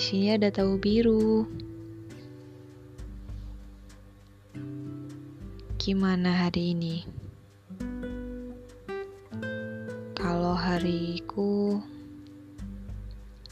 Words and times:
sini 0.00 0.32
ada 0.32 0.48
tahu 0.48 0.80
biru. 0.80 1.44
Gimana 5.76 6.48
hari 6.48 6.72
ini? 6.72 7.04
Kalau 10.16 10.56
hariku 10.56 11.84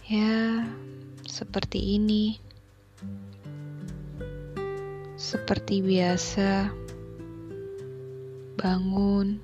ya 0.08 0.64
seperti 1.28 2.00
ini. 2.00 2.40
Seperti 5.20 5.84
biasa 5.84 6.72
bangun, 8.56 9.36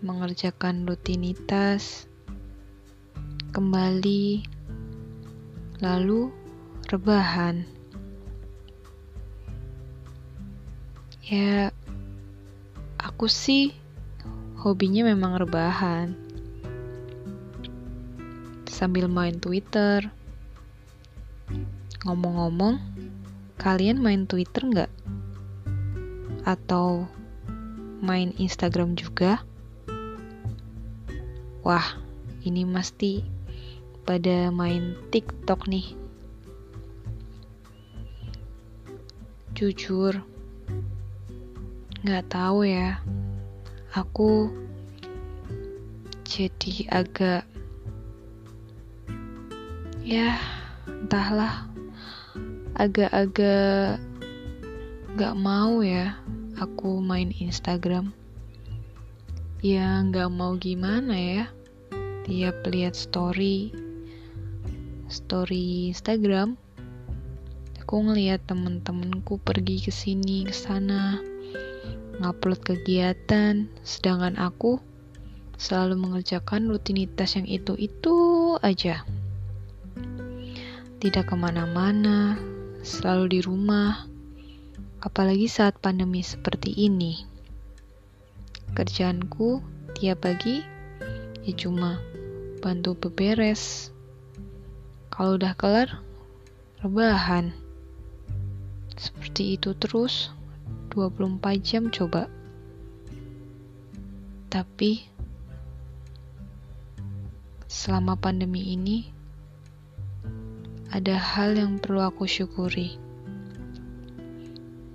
mengerjakan 0.00 0.88
rutinitas, 0.88 2.08
kembali, 3.52 4.55
lalu 5.80 6.32
rebahan. 6.88 7.68
Ya, 11.26 11.74
aku 12.96 13.26
sih 13.26 13.74
hobinya 14.56 15.04
memang 15.04 15.36
rebahan. 15.36 16.16
Sambil 18.70 19.10
main 19.10 19.36
Twitter. 19.42 20.06
Ngomong-ngomong, 22.06 22.78
kalian 23.58 23.98
main 23.98 24.30
Twitter 24.30 24.62
nggak? 24.62 24.92
Atau 26.46 27.10
main 27.98 28.30
Instagram 28.38 28.94
juga? 28.94 29.42
Wah, 31.66 31.98
ini 32.46 32.62
mesti 32.62 33.35
pada 34.06 34.54
main 34.54 34.94
TikTok 35.10 35.66
nih. 35.66 35.98
Jujur, 39.58 40.22
nggak 42.06 42.24
tahu 42.30 42.64
ya. 42.64 43.02
Aku 43.92 44.48
jadi 46.22 46.74
agak 46.92 47.42
ya 50.06 50.38
entahlah 50.86 51.66
agak-agak 52.76 53.98
nggak 55.16 55.34
mau 55.40 55.80
ya 55.80 56.20
aku 56.60 57.00
main 57.00 57.32
Instagram 57.32 58.12
ya 59.64 60.04
nggak 60.04 60.28
mau 60.28 60.54
gimana 60.60 61.16
ya 61.16 61.44
tiap 62.28 62.68
lihat 62.68 62.92
story 62.92 63.85
story 65.06 65.90
Instagram 65.94 66.58
aku 67.86 68.02
ngeliat 68.02 68.42
temen-temenku 68.50 69.38
pergi 69.38 69.78
ke 69.78 69.94
sini 69.94 70.42
ke 70.42 70.50
sana 70.50 71.22
ngupload 72.20 72.60
kegiatan. 72.64 73.68
Sedangkan 73.86 74.34
aku 74.40 74.80
selalu 75.56 75.94
mengerjakan 75.94 76.68
rutinitas 76.68 77.36
yang 77.36 77.48
itu-itu 77.48 78.16
aja. 78.60 79.04
Tidak 80.98 81.24
ke 81.28 81.34
mana-mana 81.36 82.34
selalu 82.82 83.38
di 83.38 83.40
rumah 83.44 84.08
apalagi 85.04 85.46
saat 85.46 85.78
pandemi 85.78 86.24
seperti 86.24 86.72
ini. 86.74 87.22
Kerjaanku 88.74 89.62
tiap 89.96 90.26
pagi 90.26 90.60
ya 91.46 91.54
cuma 91.54 92.02
bantu 92.58 92.98
beberes 92.98 93.94
kalau 95.16 95.40
udah 95.40 95.56
kelar, 95.56 95.88
rebahan. 96.84 97.48
Seperti 99.00 99.56
itu 99.56 99.72
terus, 99.72 100.28
24 100.92 101.40
jam 101.64 101.88
coba. 101.88 102.28
Tapi, 104.52 105.08
selama 107.64 108.12
pandemi 108.20 108.76
ini, 108.76 109.08
ada 110.92 111.16
hal 111.16 111.56
yang 111.56 111.80
perlu 111.80 112.04
aku 112.04 112.28
syukuri. 112.28 113.00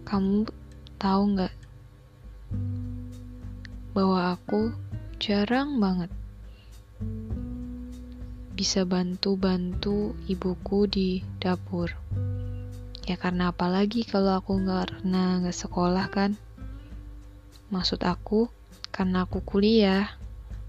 Kamu 0.05 0.45
tahu 1.01 1.21
nggak 1.33 1.55
bahwa 3.97 4.37
aku 4.37 4.69
jarang 5.17 5.81
banget 5.81 6.13
bisa 8.61 8.85
bantu-bantu 8.85 10.13
ibuku 10.29 10.85
di 10.85 11.25
dapur. 11.41 11.89
Ya 13.09 13.17
karena 13.17 13.49
apalagi 13.49 14.05
kalau 14.05 14.37
aku 14.37 14.61
nggak 14.61 15.01
karena 15.01 15.41
nggak 15.41 15.57
sekolah 15.65 16.05
kan. 16.13 16.37
Maksud 17.73 18.05
aku 18.05 18.53
karena 18.93 19.25
aku 19.25 19.41
kuliah, 19.41 20.13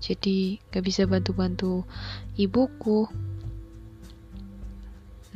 jadi 0.00 0.56
nggak 0.72 0.84
bisa 0.88 1.04
bantu-bantu 1.04 1.84
ibuku. 2.40 3.12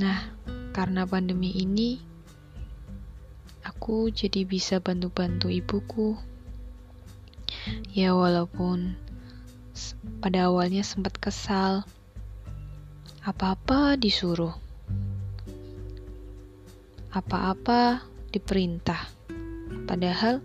Nah, 0.00 0.32
karena 0.72 1.04
pandemi 1.04 1.52
ini, 1.60 2.00
aku 3.68 4.08
jadi 4.08 4.48
bisa 4.48 4.80
bantu-bantu 4.80 5.52
ibuku. 5.52 6.16
Ya 7.92 8.16
walaupun 8.16 8.96
pada 10.24 10.48
awalnya 10.48 10.80
sempat 10.80 11.20
kesal, 11.20 11.84
apa-apa 13.26 13.98
disuruh, 13.98 14.54
apa-apa 17.10 18.06
diperintah. 18.30 19.02
Padahal 19.82 20.38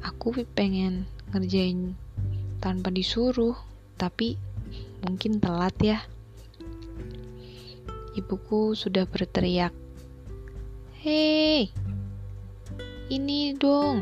aku 0.00 0.40
pengen 0.56 1.04
ngerjain 1.36 1.92
tanpa 2.64 2.88
disuruh, 2.88 3.52
tapi 4.00 4.40
mungkin 5.04 5.36
telat 5.36 5.76
ya. 5.84 6.00
Ibuku 8.16 8.72
sudah 8.72 9.04
berteriak, 9.04 9.76
"Hei, 11.04 11.68
ini 13.12 13.52
dong, 13.52 14.00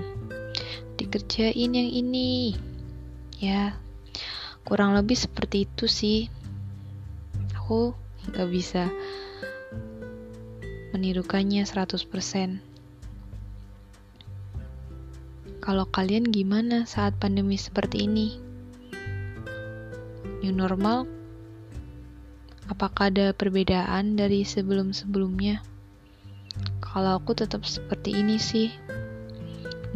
dikerjain 0.94 1.74
yang 1.74 1.90
ini." 1.90 2.54
Ya, 3.42 3.82
kurang 4.62 4.94
lebih 4.94 5.18
seperti 5.18 5.66
itu 5.66 5.90
sih 5.90 6.30
aku 7.64 7.96
gak 8.36 8.52
bisa 8.52 8.92
menirukannya 10.92 11.64
100%. 11.64 12.60
Kalau 15.64 15.88
kalian 15.88 16.28
gimana 16.28 16.84
saat 16.84 17.16
pandemi 17.16 17.56
seperti 17.56 18.04
ini? 18.04 18.36
New 20.44 20.52
normal? 20.52 21.08
Apakah 22.68 23.08
ada 23.08 23.32
perbedaan 23.32 24.20
dari 24.20 24.44
sebelum-sebelumnya? 24.44 25.64
Kalau 26.84 27.16
aku 27.16 27.32
tetap 27.32 27.64
seperti 27.64 28.12
ini 28.12 28.36
sih. 28.36 28.68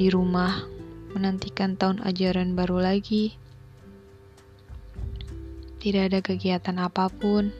Di 0.00 0.08
rumah, 0.08 0.64
menantikan 1.12 1.76
tahun 1.76 2.00
ajaran 2.00 2.56
baru 2.56 2.80
lagi 2.80 3.36
tidak 5.78 6.10
ada 6.10 6.18
kegiatan 6.18 6.76
apa 6.82 7.06
pun 7.06 7.54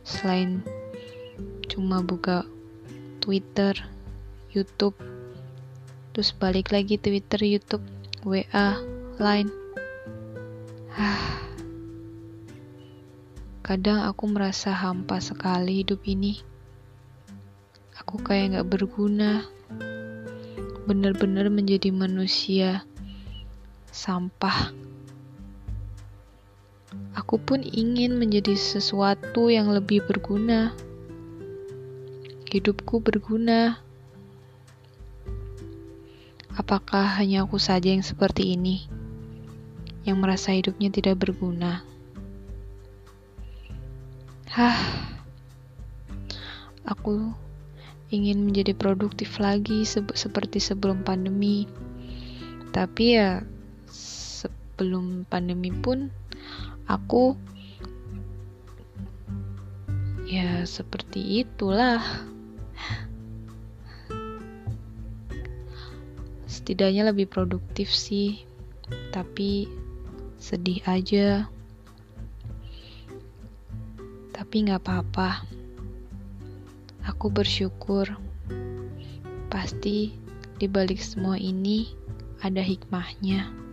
selain 0.00 0.64
cuma 1.68 2.00
buka 2.00 2.48
Twitter, 3.20 3.76
YouTube, 4.48 4.96
terus 6.16 6.32
balik 6.32 6.72
lagi 6.72 6.96
Twitter, 6.96 7.44
YouTube, 7.44 7.84
WA, 8.24 8.80
Line. 9.20 9.52
Kadang 13.68 14.00
aku 14.08 14.24
merasa 14.32 14.72
hampa 14.72 15.20
sekali 15.20 15.84
hidup 15.84 16.00
ini. 16.08 16.40
Aku 18.00 18.16
kayak 18.24 18.56
gak 18.56 18.68
berguna. 18.80 19.44
Bener-bener 20.88 21.52
menjadi 21.52 21.92
manusia 21.92 22.88
sampah 23.92 24.72
aku 27.18 27.42
pun 27.42 27.66
ingin 27.66 28.14
menjadi 28.14 28.54
sesuatu 28.54 29.50
yang 29.50 29.74
lebih 29.74 30.06
berguna. 30.06 30.70
Hidupku 32.46 33.02
berguna. 33.02 33.82
Apakah 36.54 37.18
hanya 37.18 37.42
aku 37.42 37.58
saja 37.58 37.90
yang 37.90 38.06
seperti 38.06 38.54
ini, 38.54 38.86
yang 40.06 40.22
merasa 40.22 40.54
hidupnya 40.54 40.94
tidak 40.94 41.18
berguna? 41.18 41.82
Hah, 44.54 44.78
aku 46.86 47.34
ingin 48.10 48.42
menjadi 48.46 48.74
produktif 48.74 49.38
lagi 49.38 49.86
se 49.86 50.02
seperti 50.18 50.58
sebelum 50.58 51.06
pandemi, 51.06 51.70
tapi 52.74 53.18
ya 53.18 53.46
sebelum 53.90 55.26
pandemi 55.30 55.70
pun 55.70 56.10
aku 56.88 57.36
Ya, 60.28 60.68
seperti 60.68 61.40
itulah. 61.40 62.04
Setidaknya 66.44 67.08
lebih 67.08 67.24
produktif 67.32 67.88
sih, 67.88 68.44
tapi 69.08 69.64
sedih 70.36 70.84
aja. 70.84 71.48
Tapi 74.36 74.54
nggak 74.68 74.84
apa-apa. 74.84 75.48
Aku 77.08 77.32
bersyukur. 77.32 78.12
Pasti 79.48 80.12
di 80.60 80.68
balik 80.68 81.00
semua 81.00 81.40
ini 81.40 81.88
ada 82.44 82.60
hikmahnya. 82.60 83.67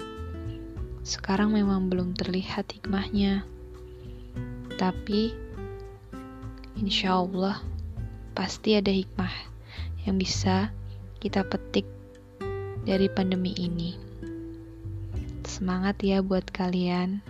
Sekarang 1.06 1.54
memang 1.54 1.86
belum 1.86 2.18
terlihat 2.18 2.66
hikmahnya. 2.74 3.46
Tapi 4.74 5.30
insya 6.82 7.22
Allah 7.22 7.62
pasti 8.34 8.74
ada 8.74 8.90
hikmah 8.90 9.30
yang 10.10 10.18
bisa 10.18 10.74
kita 11.22 11.46
petik 11.46 11.86
dari 12.90 13.06
pandemi 13.06 13.54
ini. 13.54 13.94
Semangat 15.46 16.02
ya 16.02 16.26
buat 16.26 16.50
kalian 16.50 17.22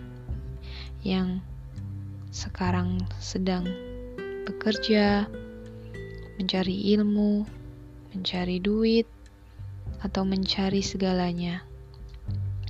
yang 1.04 1.44
sekarang 2.32 3.04
sedang 3.20 3.68
bekerja, 4.48 5.28
mencari 6.40 6.96
ilmu, 6.96 7.44
mencari 8.16 8.56
duit, 8.56 9.04
atau 10.00 10.24
mencari 10.24 10.80
segalanya. 10.80 11.75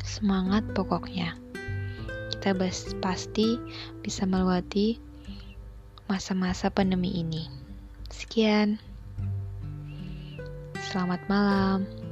Semangat 0.06 0.62
pokoknya. 0.70 1.34
Kita 2.30 2.54
pasti 3.02 3.58
bisa 4.06 4.22
melewati 4.22 5.02
masa-masa 6.06 6.70
pandemi 6.70 7.10
ini. 7.10 7.50
Sekian. 8.14 8.78
Selamat 10.78 11.18
malam. 11.26 12.05